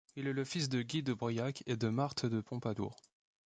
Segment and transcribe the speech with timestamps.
[0.15, 2.97] Il est le fils de Guy de Brillac et de Marthe de Pompadour.